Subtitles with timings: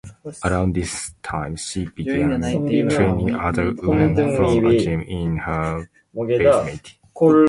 [0.43, 6.97] Around this time she began training other women from a gym in her basement.